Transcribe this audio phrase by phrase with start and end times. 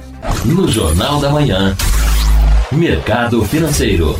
[0.45, 1.75] No Jornal da Manhã,
[2.71, 4.17] Mercado Financeiro.